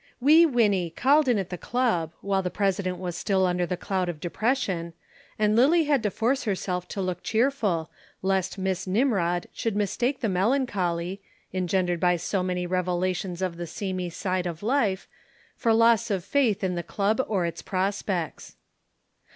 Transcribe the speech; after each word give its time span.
Wee 0.19 0.47
Winnie 0.47 0.89
called 0.89 1.29
at 1.29 1.51
the 1.51 1.59
Club, 1.59 2.11
while 2.21 2.41
the 2.41 2.49
President 2.49 2.97
was 2.97 3.15
still 3.15 3.45
under 3.45 3.67
the 3.67 3.77
cloud 3.77 4.09
of 4.09 4.19
depression, 4.19 4.93
and 5.37 5.55
Lillie 5.55 5.83
had 5.83 6.01
to 6.01 6.09
force 6.09 6.45
herself 6.45 6.87
to 6.87 7.01
look 7.03 7.21
cheerful, 7.21 7.91
lest 8.23 8.57
Miss 8.57 8.87
Nimrod 8.87 9.45
should 9.53 9.75
mistake 9.75 10.21
the 10.21 10.27
melancholy, 10.27 11.21
engendered 11.53 11.99
by 11.99 12.15
so 12.15 12.41
many 12.41 12.65
revelations 12.65 13.43
of 13.43 13.57
the 13.57 13.67
seamy 13.67 14.09
side 14.09 14.47
of 14.47 14.63
life, 14.63 15.07
for 15.55 15.71
loss 15.71 16.09
of 16.09 16.25
faith 16.25 16.63
in 16.63 16.73
the 16.73 16.81
Club 16.81 17.23
or 17.27 17.45
its 17.45 17.61
prospects. 17.61 18.55